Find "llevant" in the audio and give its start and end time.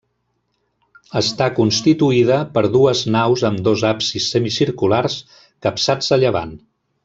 6.25-6.61